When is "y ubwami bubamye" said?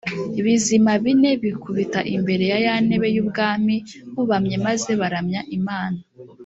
3.15-4.57